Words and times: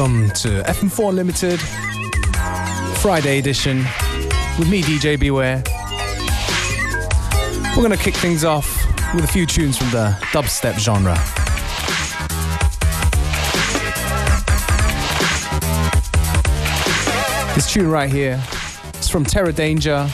Welcome 0.00 0.30
to 0.30 0.62
FM4 0.62 1.10
Unlimited 1.10 1.60
Friday 3.00 3.38
edition 3.38 3.84
with 4.58 4.70
me, 4.70 4.80
DJ 4.80 5.20
Beware. 5.20 5.62
We're 7.76 7.86
going 7.86 7.90
to 7.90 8.02
kick 8.02 8.14
things 8.14 8.42
off 8.42 8.66
with 9.14 9.24
a 9.24 9.26
few 9.26 9.44
tunes 9.44 9.76
from 9.76 9.90
the 9.90 10.16
dubstep 10.32 10.78
genre. 10.78 11.14
This 17.54 17.70
tune 17.70 17.90
right 17.90 18.10
here 18.10 18.42
is 18.98 19.10
from 19.10 19.24
Terror 19.24 19.52
Danger, 19.52 20.08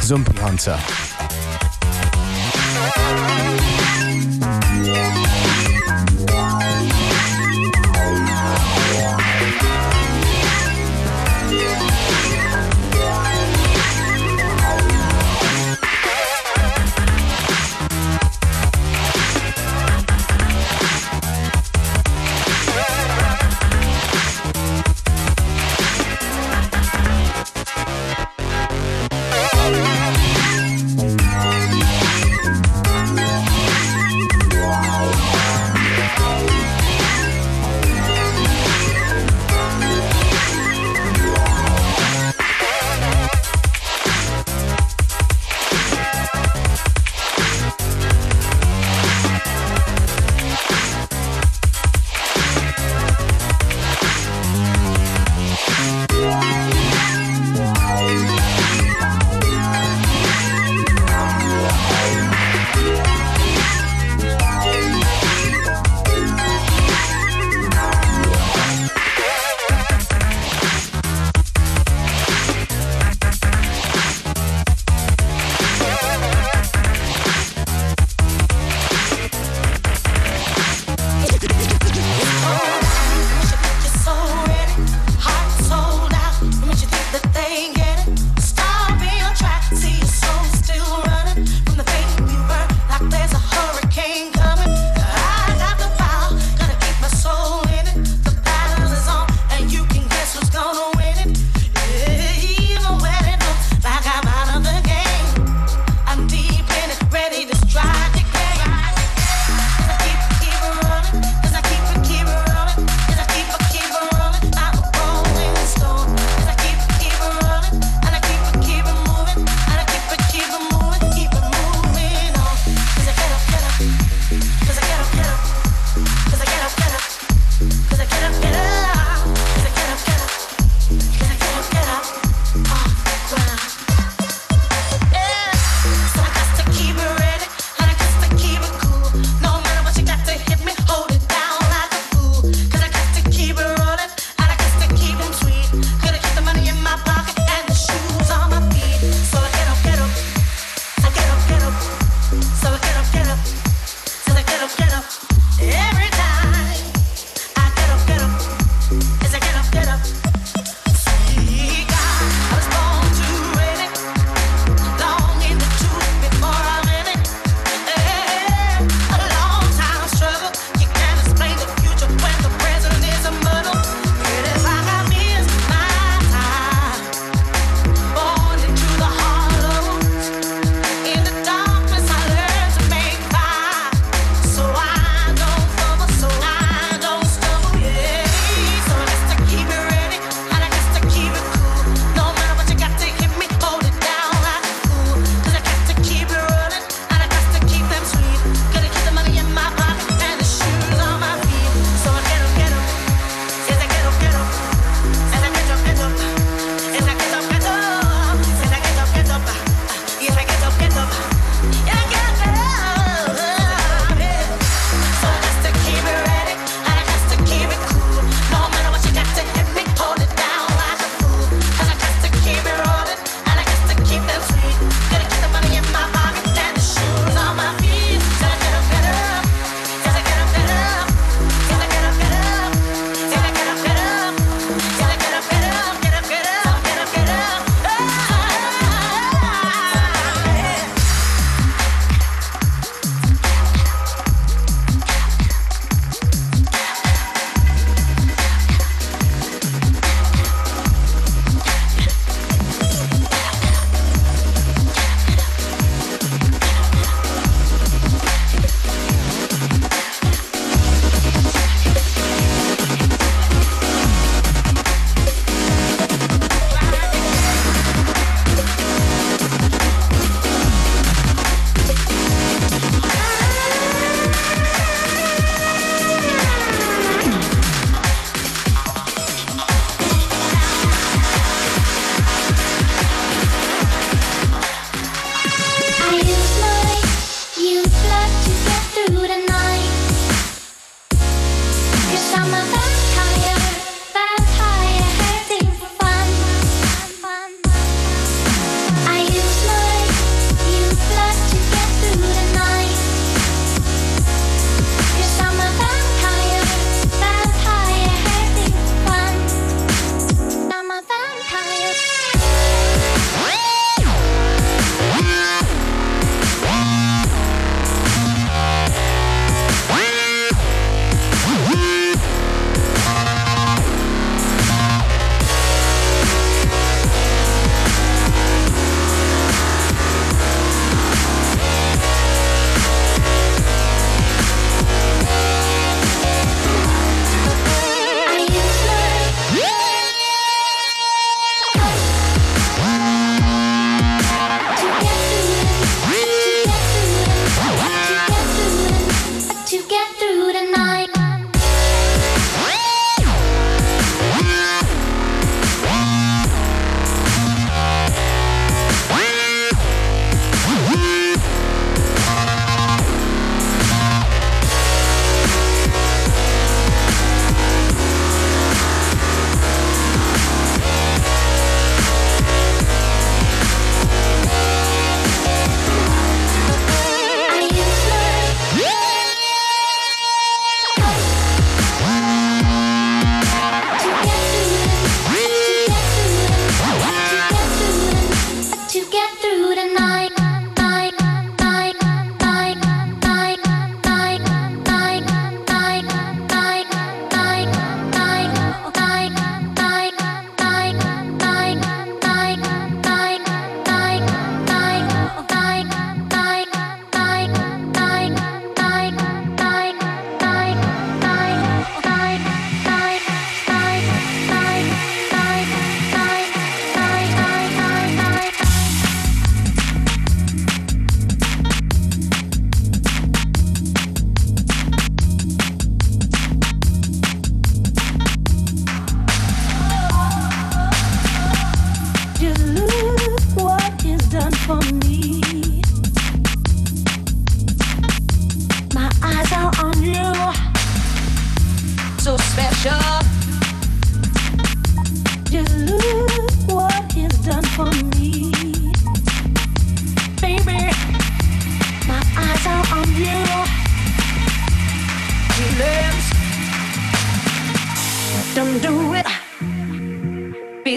Zombie 0.00 0.32
Hunter. 0.38 1.03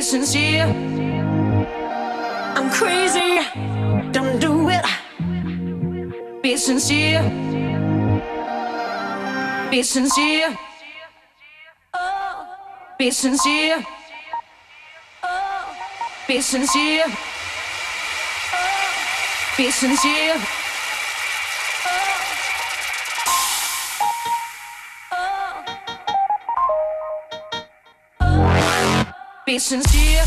Sincere. 0.01 0.65
I'm 2.55 2.69
crazy, 2.69 3.39
don't 4.11 4.39
do 4.39 4.69
it. 4.69 4.85
Be 6.41 6.57
sincere. 6.57 7.23
Be 9.71 9.83
sincere. 9.83 10.57
Be 12.97 13.11
sincere. 13.11 13.85
Be 16.27 16.41
sincere. 16.41 17.05
Be 19.57 19.71
sincere. 19.71 20.56
Be 29.47 29.59
sincere. 29.59 30.25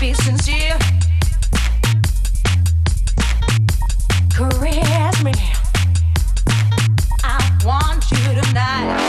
Be 0.00 0.14
sincere. 0.14 0.78
Caress 4.34 5.22
me. 5.22 5.32
I 7.22 7.58
want 7.62 8.10
you 8.10 8.40
tonight. 8.40 9.01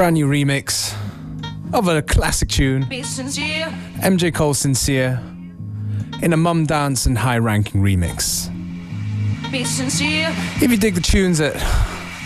Brand 0.00 0.14
new 0.14 0.26
remix 0.26 0.96
of 1.74 1.86
a 1.86 2.00
classic 2.00 2.48
tune, 2.48 2.86
Be. 2.88 3.02
MJ 3.02 4.34
Cole 4.34 4.54
Sincere, 4.54 5.20
in 6.22 6.32
a 6.32 6.38
Mumdance 6.38 7.06
and 7.06 7.18
high 7.18 7.36
ranking 7.36 7.82
remix. 7.82 8.50
Be 9.52 9.62
sincere. 9.62 10.28
If 10.62 10.70
you 10.70 10.78
dig 10.78 10.94
the 10.94 11.02
tunes 11.02 11.36
that 11.36 11.54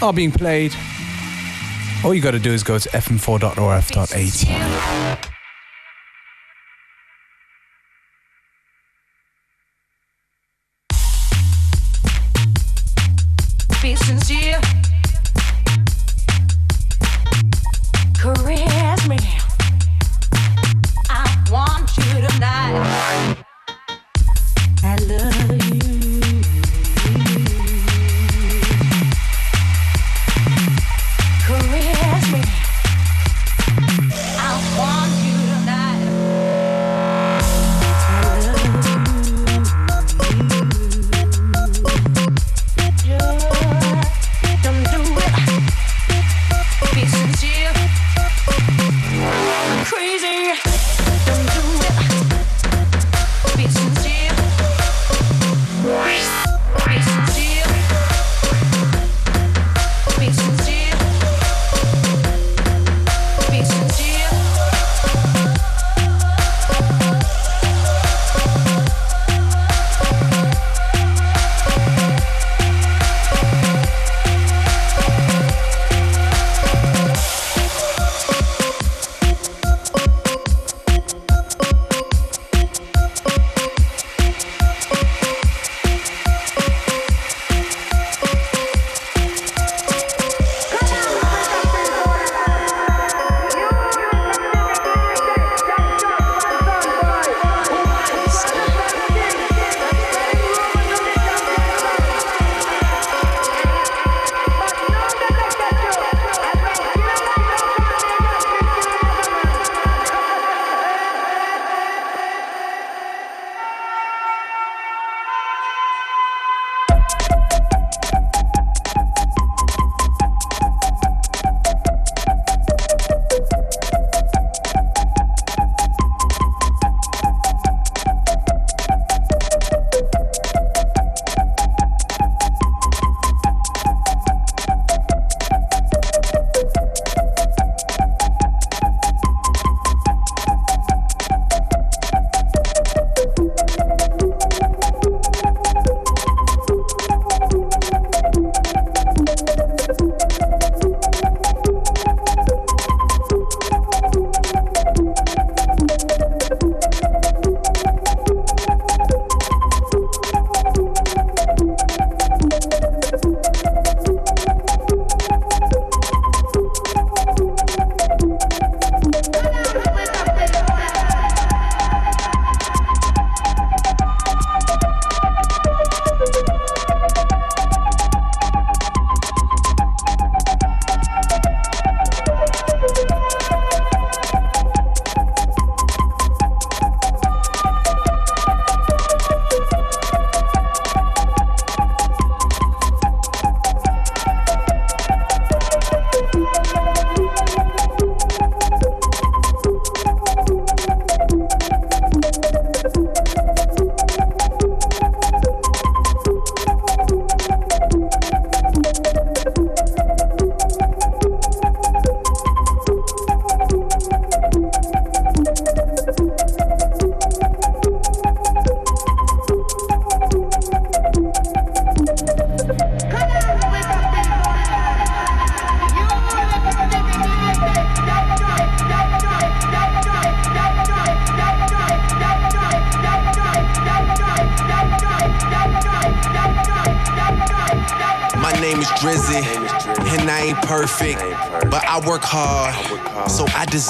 are 0.00 0.12
being 0.12 0.30
played, 0.30 0.72
all 2.04 2.14
you 2.14 2.20
gotta 2.20 2.38
do 2.38 2.52
is 2.52 2.62
go 2.62 2.78
to 2.78 2.88
fm4.orf.at. 2.90 5.33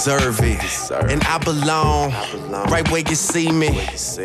deserve 0.05 0.39
it. 0.43 0.61
And 1.11 1.23
I 1.25 1.39
belong 1.39 2.11
right 2.69 2.87
where 2.91 3.01
you 3.01 3.15
see 3.15 3.51
me. 3.51 3.69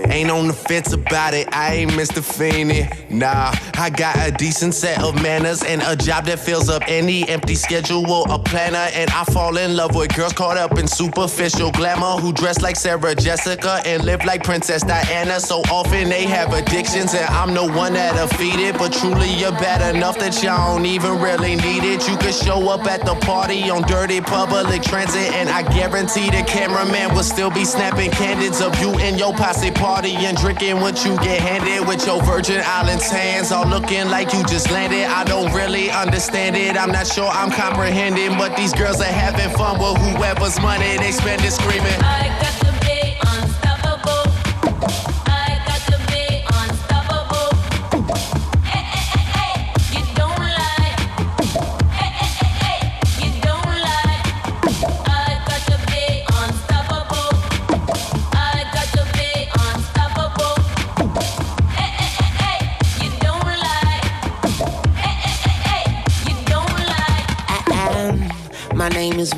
Ain't 0.10 0.30
on 0.30 0.48
the 0.48 0.54
fence 0.54 0.92
about 0.92 1.34
it, 1.34 1.48
I 1.54 1.76
ain't 1.76 1.92
Mr. 1.92 2.22
Feeney. 2.22 2.90
Nah, 3.10 3.54
I 3.76 3.90
got 3.90 4.18
a 4.18 4.32
decent 4.32 4.74
set 4.74 5.02
of 5.02 5.16
manners 5.22 5.64
and 5.64 5.82
a 5.84 5.96
job 5.96 6.26
that 6.26 6.40
fills 6.40 6.70
up 6.70 6.84
any 6.88 7.28
empty 7.30 7.56
schedule, 7.56 8.04
planner. 8.50 8.90
And 8.94 9.10
I 9.12 9.24
fall 9.26 9.58
in 9.58 9.76
love 9.76 9.96
with 9.96 10.16
girls 10.16 10.34
caught 10.34 10.58
up 10.58 10.78
in 10.78 10.88
superficial 10.88 11.72
glamour 11.72 12.20
who 12.20 12.34
dress 12.34 12.62
like 12.62 12.76
Sarah 12.76 13.16
Jessica 13.16 13.82
and 13.86 14.04
live 14.04 14.26
like 14.26 14.44
Princess 14.44 14.84
Diana. 14.84 15.40
So 15.40 15.62
often 15.72 16.10
they 16.10 16.26
have 16.26 16.54
addictions, 16.54 17.14
and 17.14 17.26
I'm 17.26 17.54
the 17.54 17.66
one 17.66 17.94
that'll 17.94 18.28
feed 18.38 18.60
it. 18.60 18.78
But 18.78 18.94
truly, 18.94 19.30
you're 19.30 19.52
bad 19.52 19.96
enough 19.96 20.18
that 20.20 20.42
y'all 20.44 20.76
don't 20.76 20.86
even 20.86 21.20
really 21.22 21.56
need 21.56 21.84
it. 21.84 22.08
You 22.08 22.18
could 22.18 22.34
show 22.34 22.70
up 22.70 22.86
at 22.88 23.06
the 23.06 23.16
party 23.16 23.70
on 23.70 23.84
dirty 23.84 24.22
public 24.22 24.82
transit, 24.82 25.32
and 25.34 25.50
I 25.50 25.62
guarantee 25.62 26.30
the 26.30 26.44
cameraman 26.48 27.14
will 27.14 27.24
still 27.24 27.52
be 27.52 27.66
snapping 27.66 28.12
candids 28.12 28.62
of 28.62 28.78
you 28.82 28.92
and 29.00 29.20
your 29.20 29.34
posse 29.34 29.72
party 29.72 30.16
and 30.16 30.36
drinking 30.38 30.80
what 30.80 31.06
you 31.06 31.16
get 31.18 31.40
handed 31.40 31.88
with 31.88 32.06
your 32.06 32.22
Virgin 32.24 32.62
Islands 32.66 33.10
hands 33.10 33.52
all 33.52 33.68
looking 33.68 34.10
like 34.10 34.34
you 34.34 34.44
just 34.46 34.72
landed. 34.72 35.06
I 35.06 35.24
don't 35.24 35.54
really 35.54 35.90
understand 35.92 36.56
it. 36.56 36.76
I'm 36.76 36.92
not 36.92 37.08
sure 37.08 37.28
I'm 37.28 37.52
comprehending, 37.52 38.38
but 38.40 38.56
these 38.56 38.74
girls 38.74 39.02
are 39.02 39.04
having 39.04 39.50
fun 39.58 39.78
with 39.78 39.98
whoever's 40.02 40.62
money 40.62 40.96
they 40.98 41.12
spend 41.12 41.44
is 41.44 41.56
screaming. 41.56 42.39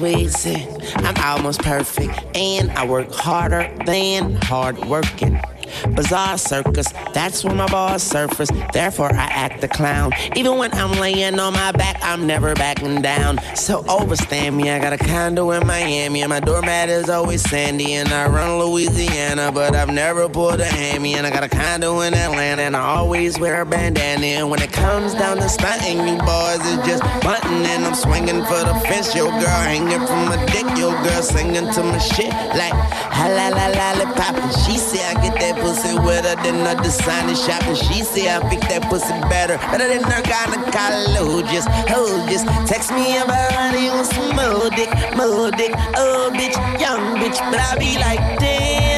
I'm 0.03 1.15
almost 1.17 1.61
perfect, 1.61 2.25
and 2.35 2.71
I 2.71 2.85
work 2.85 3.11
harder 3.11 3.71
than 3.85 4.35
hard 4.35 4.79
working. 4.85 5.39
Bizarre 6.01 6.35
circus, 6.39 6.91
that's 7.13 7.43
when 7.43 7.57
my 7.57 7.67
balls 7.67 8.01
surface. 8.01 8.49
Therefore, 8.73 9.13
I 9.13 9.27
act 9.45 9.61
the 9.61 9.67
clown. 9.67 10.11
Even 10.35 10.57
when 10.57 10.73
I'm 10.73 10.99
laying 10.99 11.39
on 11.39 11.53
my 11.53 11.71
back, 11.73 11.99
I'm 12.01 12.25
never 12.25 12.55
backing 12.55 13.03
down. 13.03 13.39
So 13.55 13.85
overstand 13.87 14.57
me. 14.57 14.71
I 14.71 14.79
got 14.79 14.93
a 14.93 14.97
condo 14.97 15.51
in 15.51 15.67
Miami, 15.67 16.21
and 16.21 16.31
my 16.31 16.39
doormat 16.39 16.89
is 16.89 17.07
always 17.07 17.47
sandy. 17.47 17.93
And 17.93 18.09
I 18.09 18.27
run 18.27 18.57
Louisiana, 18.57 19.51
but 19.51 19.75
I've 19.75 19.93
never 19.93 20.27
pulled 20.27 20.59
a 20.59 20.65
hammy. 20.65 21.13
And 21.13 21.27
I 21.27 21.29
got 21.29 21.43
a 21.43 21.49
condo 21.49 21.99
in 21.99 22.15
Atlanta, 22.15 22.63
and 22.63 22.75
I 22.75 22.81
always 22.81 23.39
wear 23.39 23.61
a 23.61 23.65
bandana. 23.65 24.25
And 24.25 24.49
when 24.49 24.59
it 24.59 24.73
comes 24.73 25.13
down 25.13 25.37
to 25.37 25.47
stunting, 25.49 25.99
you 25.99 26.17
boys 26.17 26.65
is 26.65 26.77
just 26.83 27.03
bunting. 27.21 27.63
And 27.73 27.85
I'm 27.85 27.93
swinging 27.93 28.43
for 28.45 28.63
the 28.65 28.73
fence. 28.87 29.13
Your 29.13 29.29
girl 29.29 29.61
hanging 29.69 30.07
from 30.07 30.25
my 30.25 30.43
dick. 30.47 30.65
Your 30.79 30.93
girl 31.03 31.21
singing 31.21 31.71
to 31.71 31.83
my 31.83 31.99
shit 31.99 32.33
like 32.57 32.73
ha 32.73 33.27
la 33.29 33.49
la 33.49 33.67
lollipop. 33.67 34.35
And 34.35 34.51
she 34.65 34.79
say 34.79 35.05
I 35.05 35.13
get 35.21 35.39
that 35.39 35.61
pussy 35.61 35.90
wetter 35.93 36.35
than 36.43 36.65
a 36.65 36.81
designer 36.81 37.35
shop. 37.35 37.63
And 37.63 37.77
she 37.77 38.03
say 38.03 38.33
I 38.33 38.39
pick 38.49 38.61
that 38.69 38.83
pussy 38.89 39.13
better, 39.29 39.57
better 39.71 39.87
than 39.87 40.03
her 40.03 40.21
gynecologist. 40.21 41.51
Just 41.51 41.67
Hold 41.89 42.29
just 42.29 42.45
text 42.67 42.91
me 42.91 43.17
about 43.17 43.51
honey 43.51 43.89
on 43.89 44.05
some 44.05 44.35
more 44.35 44.69
dick, 44.69 44.89
more 45.17 45.51
dick. 45.51 45.73
Oh, 45.95 46.29
bitch, 46.33 46.55
young 46.79 47.17
bitch, 47.17 47.39
but 47.51 47.59
I 47.59 47.75
be 47.77 47.97
like, 47.97 48.39
damn, 48.39 48.90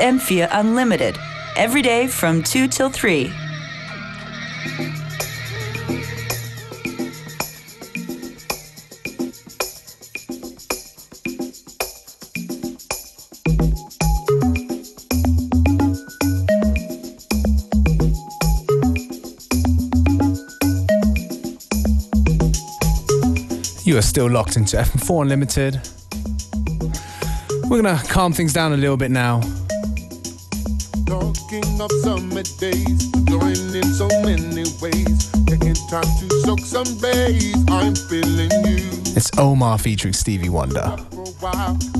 FM 0.00 0.48
Unlimited 0.50 1.18
every 1.56 1.82
day 1.82 2.06
from 2.06 2.42
2 2.42 2.68
till 2.68 2.88
3. 2.88 3.30
You 23.84 23.98
are 23.98 24.02
still 24.02 24.30
locked 24.30 24.56
into 24.56 24.78
FM4 24.78 25.22
Unlimited. 25.22 25.80
We're 27.68 27.82
going 27.82 27.98
to 27.98 28.02
calm 28.08 28.32
things 28.32 28.54
down 28.54 28.72
a 28.72 28.76
little 28.76 28.96
bit 28.96 29.10
now 29.10 29.42
thinking 31.50 31.80
of 31.80 31.90
summer 32.02 32.42
days, 32.58 33.12
enjoying 33.14 33.74
in 33.74 33.82
so 33.84 34.06
many 34.22 34.64
ways. 34.80 35.30
Taking 35.46 35.74
time 35.90 36.06
to 36.20 36.30
soak 36.44 36.60
some 36.60 36.86
I'm 37.68 37.94
feeling 37.94 38.50
you. 38.64 38.86
It's 39.16 39.30
Omar 39.36 39.78
featuring 39.78 40.14
Stevie 40.14 40.48
Wonder. 40.48 40.96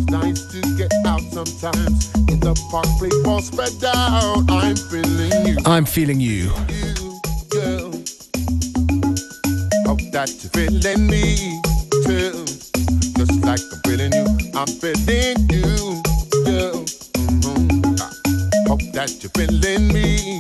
Nice 0.09 0.47
to 0.53 0.77
get 0.77 0.93
out 1.05 1.23
sometimes. 1.33 2.13
In 2.31 2.39
the 2.39 2.55
park, 2.71 2.87
play 2.99 3.11
ball 3.25 3.43
spread 3.43 3.73
out. 3.85 4.49
I'm 4.49 4.77
feeling 4.77 5.47
you. 5.47 5.57
I'm 5.67 5.85
feeling 5.85 6.21
you. 6.21 6.51
Hope 9.87 10.01
that 10.13 10.31
you're 10.41 10.51
feeling 10.51 11.07
me 11.09 11.61
too. 12.05 12.45
Just 13.19 13.45
like 13.45 13.61
I'm 13.73 13.81
feeling 13.85 14.13
you, 14.13 14.53
I'm 14.55 14.67
feeling 14.69 15.51
you 15.51 16.10
that 19.01 19.23
you're 19.23 19.31
feeling 19.31 19.89
me. 19.95 20.40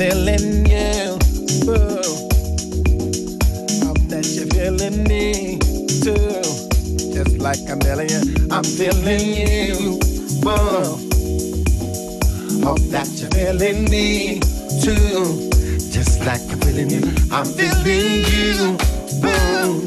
Feeling 0.00 0.64
you. 0.64 1.18
Ooh. 1.68 2.00
Hope 3.84 4.00
that 4.08 4.24
you're 4.32 4.48
feeling 4.56 5.04
me 5.04 5.58
too. 6.00 6.40
Just 7.12 7.36
like 7.36 7.60
feeling 7.82 8.08
you, 8.08 8.22
I'm 8.50 8.64
feeling 8.64 9.28
you. 9.36 10.00
Whoa. 10.40 10.96
Hope 12.64 12.80
that 12.88 13.08
you're 13.18 13.28
feeling 13.36 13.84
me 13.90 14.40
too. 14.80 15.50
Just 15.92 16.24
like 16.24 16.40
feeling 16.62 16.88
you, 16.88 17.02
I'm 17.30 17.44
feeling 17.44 18.24
you. 18.24 18.78
Whoa. 19.20 19.84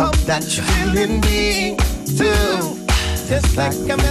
Hope 0.00 0.16
that 0.24 0.44
you're 0.56 0.64
feeling 0.64 1.20
me 1.20 1.76
too. 2.06 2.86
Just 3.28 3.54
like 3.54 3.74
you, 3.74 3.92
I'm 3.92 4.05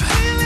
you. 0.00 0.37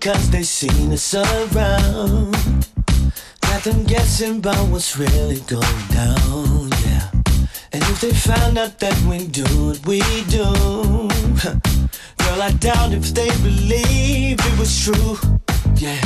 Cause 0.00 0.30
they 0.30 0.42
seen 0.42 0.92
us 0.92 1.14
around. 1.14 2.32
Got 3.40 3.62
them 3.64 3.84
guessing 3.84 4.38
about 4.38 4.68
what's 4.68 4.96
really 4.96 5.40
going 5.40 5.86
down, 5.88 6.68
yeah. 6.84 7.10
And 7.72 7.82
if 7.82 8.00
they 8.00 8.12
found 8.12 8.58
out 8.58 8.78
that 8.78 9.00
we 9.02 9.26
do 9.26 9.44
what 9.66 9.84
we 9.86 10.00
do, 10.24 10.44
girl, 12.18 12.42
I 12.42 12.52
doubt 12.60 12.92
if 12.92 13.12
they 13.14 13.28
believe 13.42 14.38
it 14.38 14.58
was 14.58 14.84
true, 14.84 15.18
yeah. 15.76 16.00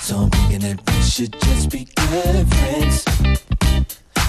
So 0.00 0.16
I'm 0.18 0.30
thinking 0.30 0.60
that 0.60 0.80
we 0.86 1.02
should 1.02 1.32
just 1.40 1.70
be 1.70 1.88
good 1.96 2.54
friends. 2.54 3.04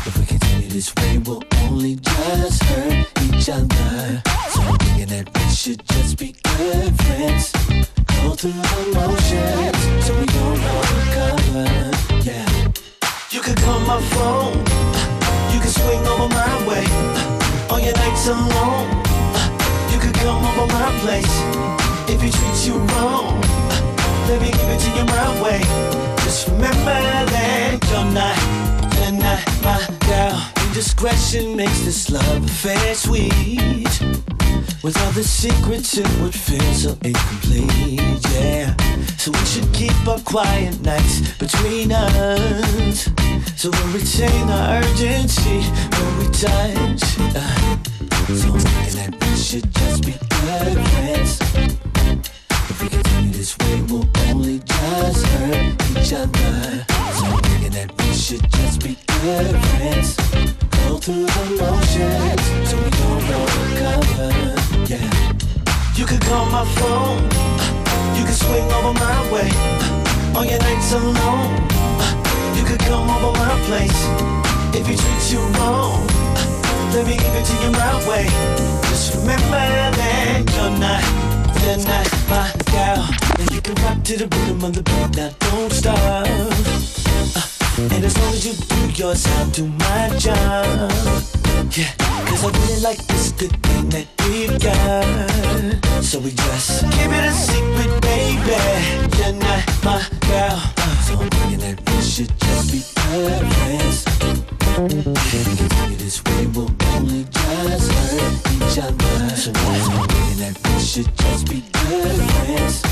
If 0.06 0.17
we 0.17 0.25
continue 0.25 0.69
this 0.69 0.93
way, 0.95 1.17
we'll 1.19 1.43
only 1.63 1.95
just 1.95 2.63
hurt 2.63 3.08
each 3.23 3.49
other. 3.49 4.21
So 4.49 4.62
I'm 4.62 4.78
thinking 4.80 5.08
that 5.08 5.30
we 5.36 5.49
should 5.54 5.86
just 5.88 6.17
be 6.17 6.36
good 6.43 6.95
friends. 7.04 7.98
Go 8.21 8.36
through 8.36 8.51
the 8.51 8.91
motions 8.95 10.05
so 10.05 10.13
we 10.19 10.25
don't 10.25 10.60
recover, 10.99 11.67
yeah. 12.23 12.71
You 13.32 13.41
could 13.41 13.58
call 13.58 13.79
my 13.82 14.01
phone. 14.13 14.58
You 15.53 15.60
can 15.60 15.69
swing 15.69 16.05
over 16.08 16.27
my 16.27 16.67
way 16.67 16.86
on 17.69 17.84
your 17.84 17.95
nights 17.95 18.27
alone. 18.27 18.89
You 19.91 19.99
could 19.99 20.13
come 20.15 20.43
over 20.45 20.67
my 20.73 20.89
place 21.01 21.36
if 22.10 22.21
he 22.21 22.29
treats 22.29 22.67
you 22.67 22.75
wrong. 22.91 23.39
Let 24.27 24.41
me 24.41 24.51
give 24.51 24.69
it 24.69 24.79
to 24.86 24.89
you 24.97 25.05
my 25.05 25.41
way. 25.41 25.62
Just 26.23 26.47
remember 26.47 26.99
that 27.34 27.79
you're 27.89 28.12
not, 28.19 28.38
you're 28.99 29.17
not 29.19 29.39
my 29.63 29.79
girl. 30.08 30.67
Indiscretion 30.67 31.55
makes 31.55 31.82
this 31.82 32.10
love 32.10 32.45
affair 32.45 32.95
sweet. 32.95 34.28
With 34.81 34.97
all 35.01 35.11
the 35.11 35.23
secrets, 35.25 35.97
it 35.97 36.07
would 36.21 36.33
feel 36.33 36.73
so 36.73 36.97
incomplete, 37.03 37.99
yeah. 38.31 38.73
So 39.17 39.29
we 39.31 39.45
should 39.45 39.73
keep 39.73 40.07
our 40.07 40.19
quiet 40.19 40.79
nights 40.81 41.33
between 41.37 41.91
us. 41.91 43.09
So 43.57 43.71
we'll 43.71 43.93
retain 43.93 44.49
our 44.49 44.77
urgency 44.77 45.59
when 45.95 46.17
we 46.19 46.25
touch. 46.31 47.03
Uh, 47.35 47.77
so 48.27 48.51
thinking 48.57 48.95
that 48.95 49.17
we 49.19 49.35
should 49.35 49.69
just 49.73 50.05
be 50.05 50.13
good 50.13 50.87
friends. 50.87 51.78
If 52.69 52.82
we 52.84 52.89
continue 52.89 53.32
this 53.32 53.58
way, 53.58 53.82
we'll 53.89 54.08
only 54.27 54.60
just 54.60 55.25
hurt 55.25 55.73
each 55.97 56.13
other. 56.13 56.86
So 57.17 57.25
I'm 57.25 57.41
thinking 57.43 57.71
that 57.71 57.89
we 57.97 58.13
should 58.13 58.45
just 58.51 58.84
be 58.84 58.97
good 59.21 59.55
friends. 59.73 60.15
Go 60.86 60.97
through 60.97 61.25
the 61.25 61.45
motions 61.58 62.43
so 62.69 62.77
we 62.77 62.89
don't 63.01 63.25
recover. 63.25 64.29
Yeah. 64.86 65.10
You 65.95 66.05
could 66.05 66.21
call 66.21 66.45
my 66.45 66.65
phone. 66.77 67.25
Uh, 67.34 68.15
you 68.17 68.23
could 68.25 68.38
swing 68.38 68.69
over 68.77 68.93
my 68.93 69.32
way. 69.34 69.49
Uh, 69.51 70.38
on 70.38 70.47
your 70.47 70.60
nights 70.60 70.93
alone. 70.93 71.51
Uh, 71.99 72.53
you 72.55 72.63
could 72.63 72.79
come 72.82 73.10
over 73.10 73.34
my 73.38 73.55
place. 73.65 73.99
If 74.77 74.86
he 74.88 74.95
treats 74.95 75.34
you 75.34 75.39
wrong. 75.58 76.05
Let 76.93 77.05
me 77.05 77.17
give 77.17 77.34
it 77.34 77.45
to 77.45 77.55
you 77.63 77.71
my 77.71 78.08
way. 78.08 78.25
Just 78.89 79.15
remember 79.15 79.65
that 79.97 80.43
you're 80.55 80.77
not, 80.79 81.03
you're 81.69 81.86
not 81.86 82.10
my 82.29 82.51
girl. 82.71 83.05
And 83.39 83.51
you 83.51 83.62
can 83.62 83.75
rock 83.84 84.03
to 84.03 84.17
the 84.17 84.27
rhythm 84.36 84.63
of 84.63 84.73
the 84.73 84.82
beat. 84.82 85.15
Now 85.17 85.29
don't 85.39 85.71
stop. 85.71 85.97
Uh, 85.99 87.93
and 87.93 88.03
as 88.03 88.17
long 88.17 88.34
as 88.34 88.45
you 88.45 88.53
do 88.53 89.01
yours, 89.01 89.25
I'll 89.27 89.67
my 89.67 90.10
job. 90.17 90.91
Yeah, 91.77 91.93
cause 92.27 92.43
I 92.43 92.49
really 92.49 92.82
like 92.82 93.05
this 93.08 93.32
good 93.34 93.55
thing 93.63 93.89
that 93.89 94.08
we've 94.25 94.60
got. 94.60 96.03
So 96.03 96.19
we 96.19 96.32
just 96.32 96.84
keep 96.91 97.12
it 97.12 97.25
a 97.25 97.34
secret, 97.34 98.01
baby. 98.01 99.17
You're 99.17 99.34
not 99.34 99.84
my 99.84 100.01
girl. 100.27 100.78
So 101.09 101.15
I'm 101.17 101.27
thinking 101.27 101.57
that 101.65 101.81
we 101.89 102.01
should 102.05 102.29
just 102.37 102.71
be 102.71 102.85
friends. 102.85 104.05
Continue 104.77 105.97
this 105.97 106.23
way, 106.23 106.45
we'll 106.53 106.69
only 106.93 107.23
just 107.25 107.89
hurt 107.89 108.35
each 108.53 108.77
other. 108.77 109.33
So 109.33 109.49
I'm 109.49 110.05
thinking 110.05 110.39
that 110.45 110.53
we 110.61 110.77
should 110.79 111.09
just 111.17 111.49
be 111.49 111.65
good 111.73 112.13
friends. 112.29 112.85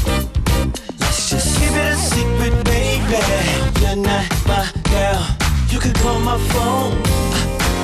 Let's 0.98 1.30
just 1.30 1.62
keep 1.62 1.70
it 1.70 1.94
a 1.94 1.96
secret, 1.96 2.58
baby. 2.66 3.22
You're 3.86 4.02
not 4.02 4.26
my 4.50 4.66
girl. 4.90 5.22
You 5.70 5.78
can 5.78 5.94
call 6.02 6.18
my 6.20 6.42
phone. 6.58 6.98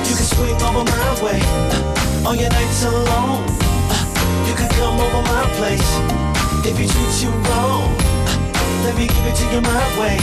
You 0.02 0.18
can 0.18 0.26
swing 0.34 0.58
over 0.66 0.82
my 0.82 1.10
way. 1.22 1.38
On 2.26 2.34
your 2.36 2.50
nights 2.50 2.82
alone. 2.82 3.46
You 4.50 4.54
can 4.58 4.68
come 4.74 4.98
over 4.98 5.22
my 5.30 5.46
place. 5.54 5.90
If 6.66 6.76
he 6.76 6.88
treats 6.90 7.22
you 7.22 7.30
wrong, 7.30 7.94
let 8.84 8.96
me 8.96 9.06
give 9.06 9.26
it 9.26 9.34
to 9.36 9.44
you 9.48 9.60
my 9.62 9.98
way. 9.98 10.18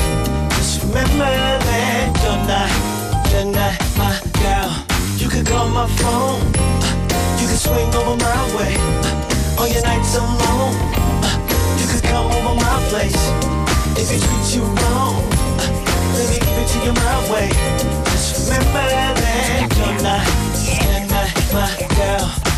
Just 0.53 0.83
remember 0.83 1.25
that 1.25 2.13
you're 2.21 2.43
not, 2.45 2.69
you're 3.33 3.49
not 3.49 3.73
my 3.97 4.13
girl. 4.37 4.69
You 5.17 5.29
can 5.29 5.43
call 5.43 5.67
my 5.69 5.87
phone. 5.97 6.45
You 7.41 7.47
can 7.49 7.57
swing 7.57 7.89
over 7.95 8.15
my 8.21 8.41
way. 8.55 8.77
All 9.57 9.67
your 9.67 9.81
nights 9.81 10.15
alone. 10.15 10.77
You 11.81 11.87
could 11.89 12.03
come 12.03 12.29
over 12.29 12.53
my 12.53 12.77
place. 12.93 13.21
If 13.97 14.13
it 14.13 14.21
treats 14.21 14.55
you 14.55 14.61
wrong, 14.61 15.17
let 16.13 16.29
me 16.29 16.37
give 16.37 16.57
it 16.61 16.67
to 16.69 16.77
you 16.85 16.93
my 16.93 17.17
way. 17.33 17.49
Just 18.13 18.45
remember 18.45 18.85
that 18.85 19.73
you're 19.73 20.01
not, 20.05 20.21
you're 20.69 21.07
not 21.09 21.33
my 21.51 21.95
girl. 21.97 22.50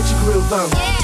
get 0.00 0.10
your 0.10 0.20
groove 0.20 0.52
on. 0.52 0.70
Yeah. 0.70 0.99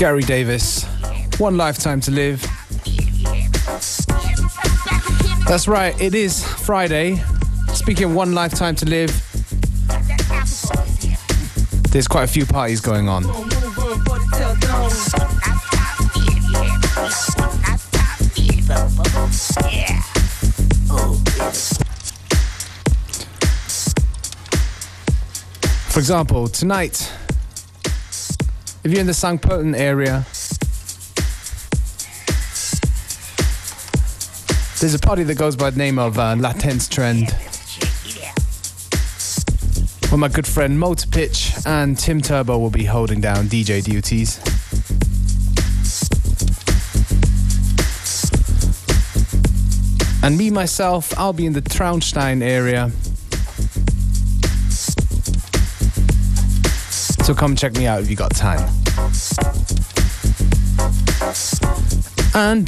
Gary 0.00 0.22
Davis, 0.22 0.84
One 1.36 1.58
Lifetime 1.58 2.00
to 2.00 2.10
Live. 2.10 2.40
That's 5.46 5.68
right, 5.68 5.94
it 6.00 6.14
is 6.14 6.42
Friday. 6.42 7.22
Speaking 7.74 8.04
of 8.04 8.14
One 8.14 8.32
Lifetime 8.32 8.74
to 8.76 8.86
Live, 8.86 9.10
there's 11.90 12.08
quite 12.08 12.24
a 12.24 12.26
few 12.26 12.46
parties 12.46 12.80
going 12.80 13.10
on. 13.10 13.24
For 25.90 25.98
example, 25.98 26.48
tonight, 26.48 27.12
if 28.82 28.90
you're 28.90 29.00
in 29.00 29.06
the 29.06 29.14
St. 29.14 29.40
Pölten 29.40 29.76
area, 29.76 30.24
there's 34.80 34.94
a 34.94 34.98
party 34.98 35.22
that 35.24 35.36
goes 35.36 35.56
by 35.56 35.70
the 35.70 35.78
name 35.78 35.98
of 35.98 36.18
uh, 36.18 36.34
Trend. 36.88 37.30
Where 40.10 40.18
my 40.18 40.28
good 40.28 40.46
friend 40.46 40.78
Motor 40.78 41.06
Pitch 41.08 41.52
and 41.66 41.96
Tim 41.96 42.20
Turbo 42.20 42.58
will 42.58 42.70
be 42.70 42.84
holding 42.84 43.20
down 43.20 43.46
DJ 43.46 43.84
duties. 43.84 44.40
And 50.22 50.36
me, 50.36 50.50
myself, 50.50 51.16
I'll 51.18 51.32
be 51.32 51.46
in 51.46 51.52
the 51.52 51.62
Traunstein 51.62 52.42
area. 52.42 52.90
So 57.30 57.36
come 57.36 57.54
check 57.54 57.74
me 57.76 57.86
out 57.86 58.02
if 58.02 58.10
you 58.10 58.16
got 58.16 58.34
time. 58.34 58.58
And 62.34 62.66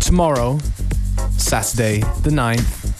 tomorrow, 0.00 0.60
Saturday 1.36 2.02
the 2.22 2.30
9th, 2.30 2.92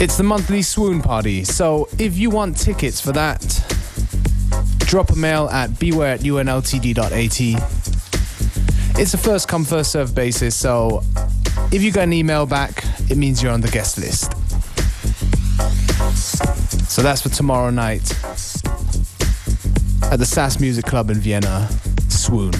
it's 0.00 0.16
the 0.16 0.22
monthly 0.22 0.62
swoon 0.62 1.02
party. 1.02 1.42
So 1.42 1.88
if 1.98 2.16
you 2.16 2.30
want 2.30 2.56
tickets 2.56 3.00
for 3.00 3.10
that, 3.10 3.40
drop 4.78 5.10
a 5.10 5.16
mail 5.16 5.48
at 5.48 5.76
beware 5.80 6.14
at 6.14 6.20
unltd.at. 6.20 7.40
It's 9.00 9.14
a 9.14 9.18
first 9.18 9.48
come, 9.48 9.64
first 9.64 9.90
serve 9.90 10.14
basis, 10.14 10.54
so 10.54 11.02
if 11.72 11.82
you 11.82 11.90
get 11.90 12.04
an 12.04 12.12
email 12.12 12.46
back, 12.46 12.84
it 13.10 13.18
means 13.18 13.42
you're 13.42 13.50
on 13.50 13.62
the 13.62 13.70
guest 13.72 13.98
list. 13.98 14.33
So 16.94 17.02
that's 17.02 17.22
for 17.22 17.28
tomorrow 17.28 17.70
night 17.70 18.08
at 20.12 20.20
the 20.20 20.24
Sass 20.24 20.60
Music 20.60 20.84
Club 20.84 21.10
in 21.10 21.16
Vienna. 21.16 21.68
Swoon. 22.08 22.52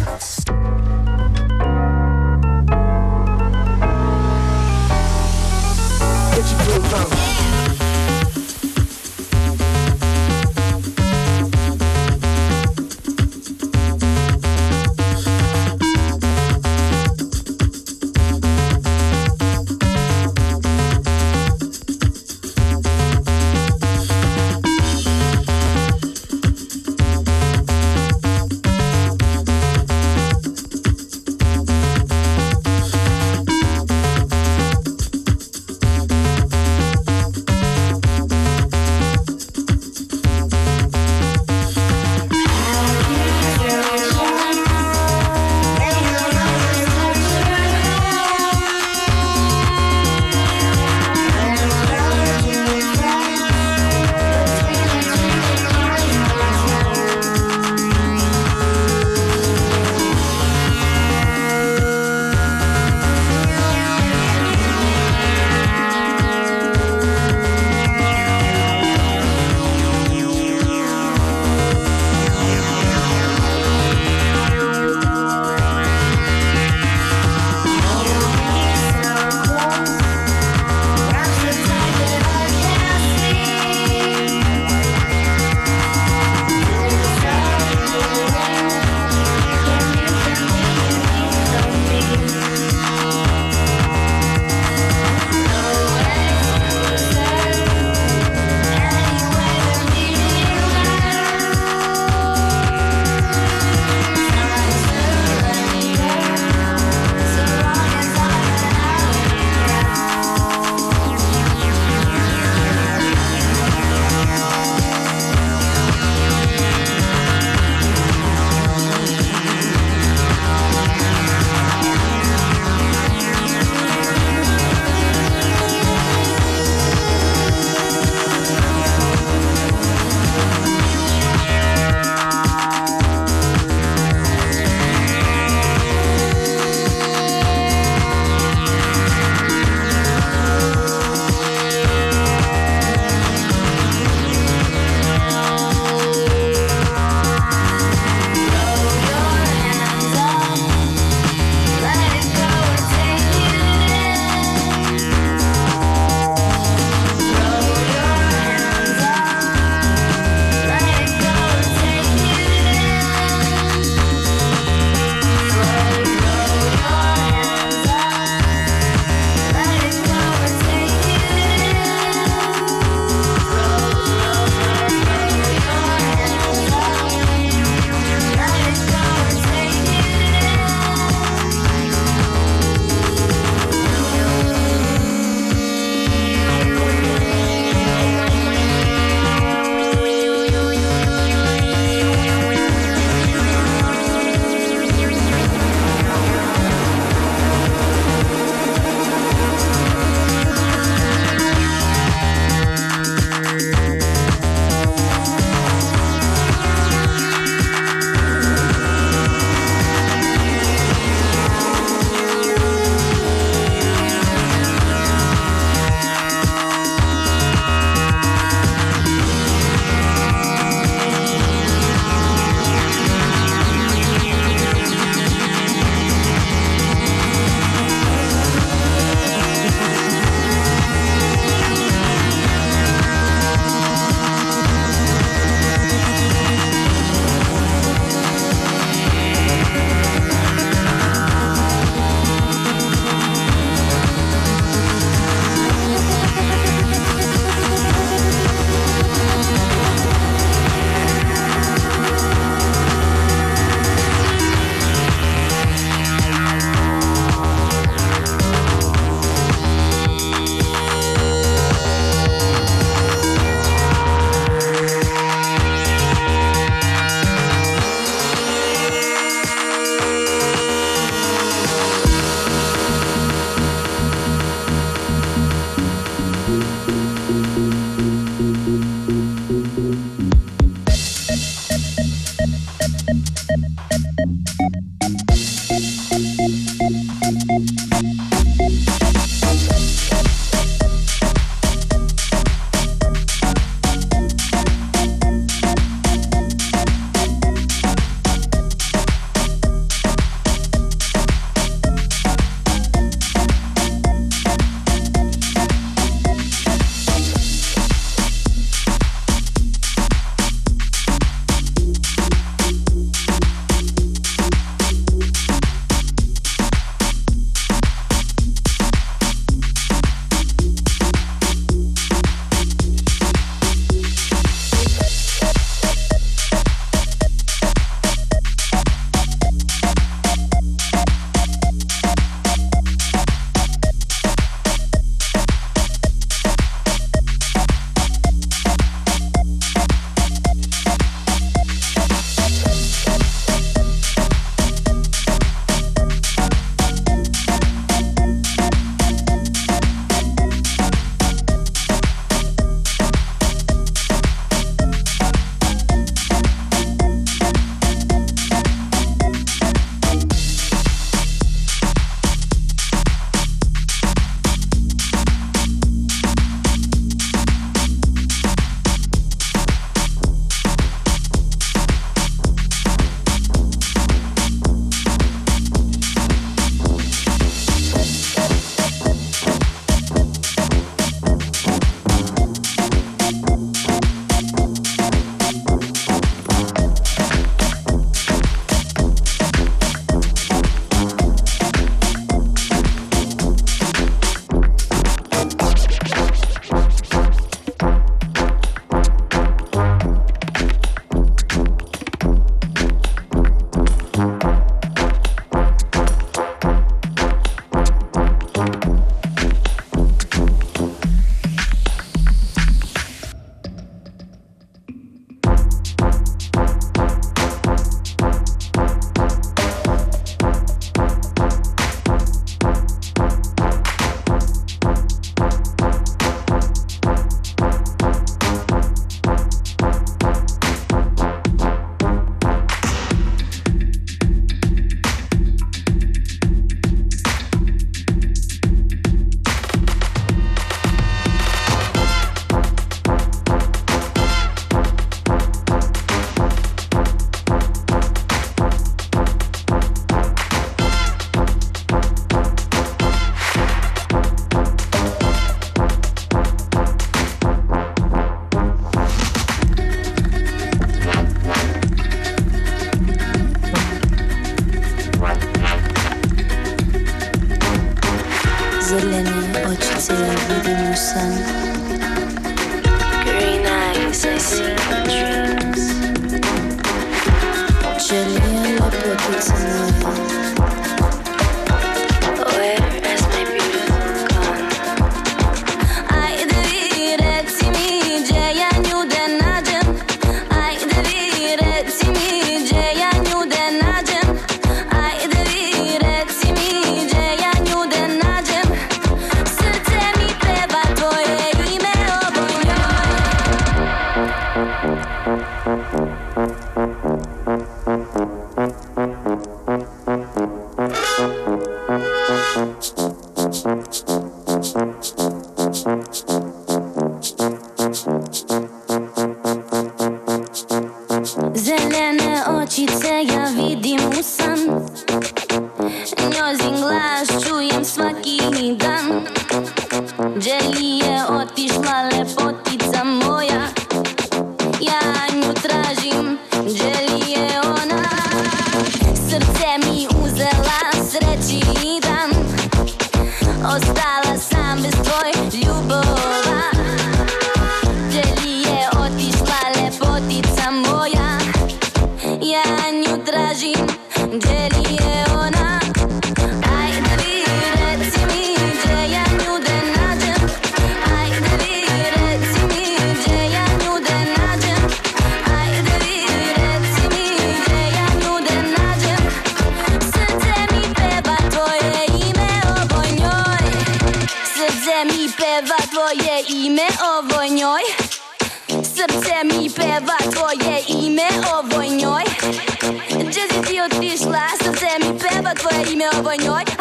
имя 585.91 586.11
обонять 586.11 586.74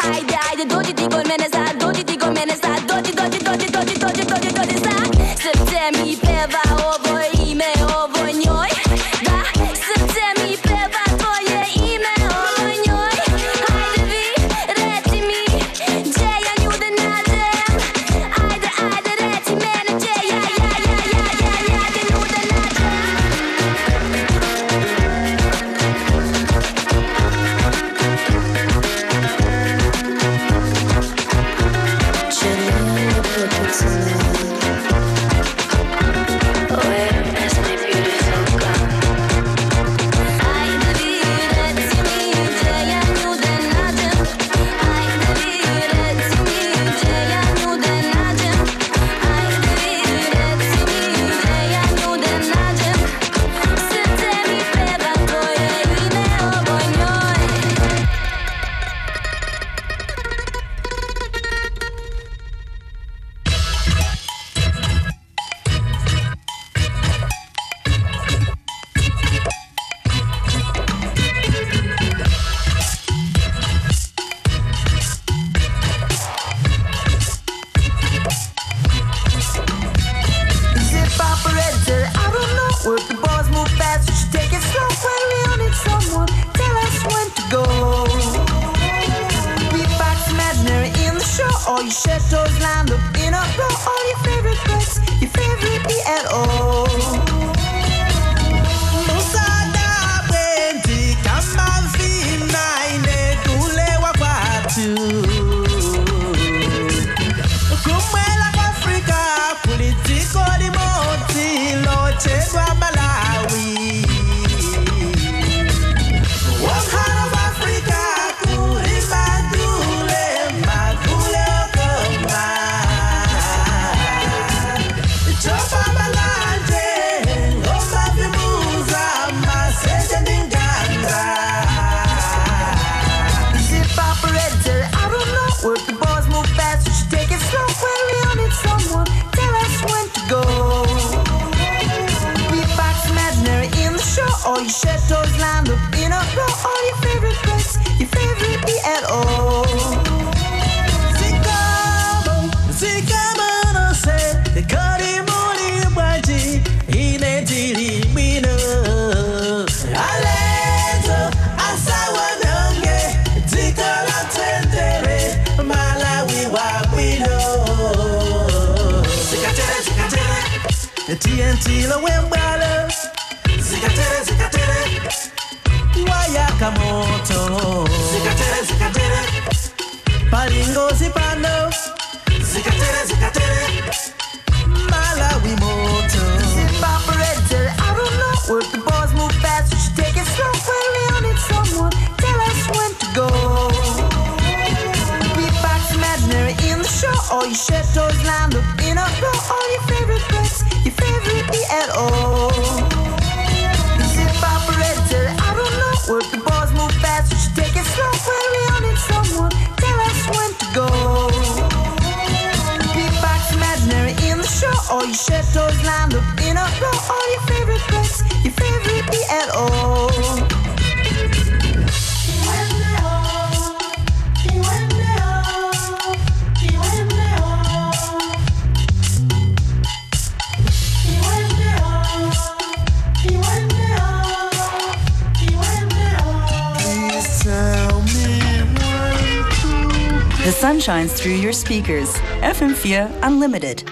through 241.24 241.32
your 241.36 241.54
speakers. 241.54 242.12
FM4 242.42 243.08
Unlimited. 243.22 243.82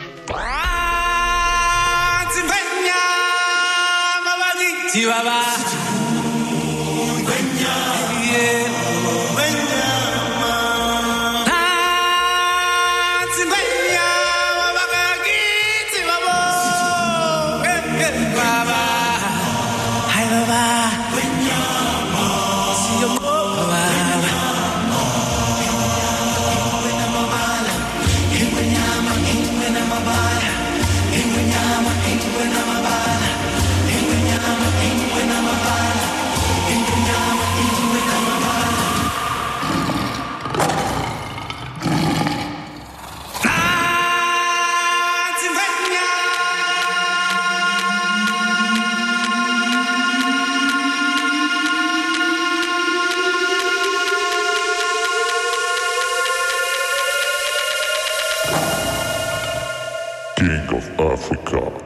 King 60.43 60.75
of 60.75 60.99
Africa. 60.99 61.83